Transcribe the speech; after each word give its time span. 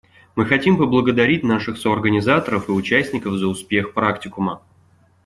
Мы 0.35 0.47
хотим 0.47 0.79
поблагодарить 0.79 1.43
наших 1.43 1.77
соорганизаторов 1.77 2.69
и 2.69 2.71
участников 2.71 3.35
за 3.37 3.45
успех 3.45 3.93
практикума. 3.93 4.59